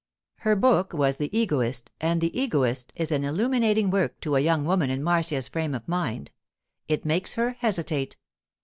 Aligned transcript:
Her 0.37 0.55
book 0.55 0.93
was 0.93 1.17
the 1.17 1.29
Egoist, 1.31 1.91
and 2.01 2.21
the 2.21 2.35
Egoist 2.35 2.91
is 2.95 3.11
an 3.11 3.23
illuminating 3.23 3.91
work 3.91 4.19
to 4.21 4.35
a 4.35 4.39
young 4.39 4.65
woman 4.65 4.89
in 4.89 5.03
Marcia's 5.03 5.47
frame 5.47 5.75
of 5.75 5.87
mind. 5.87 6.31
It 6.87 7.05
makes 7.05 7.33
her 7.33 7.51
hesitate. 7.51 8.17